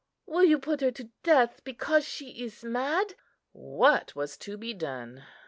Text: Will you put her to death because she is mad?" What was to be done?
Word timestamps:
Will 0.25 0.43
you 0.43 0.57
put 0.57 0.81
her 0.81 0.89
to 0.93 1.11
death 1.21 1.63
because 1.63 2.05
she 2.05 2.31
is 2.43 2.63
mad?" 2.63 3.13
What 3.51 4.15
was 4.15 4.35
to 4.37 4.57
be 4.57 4.73
done? 4.73 5.25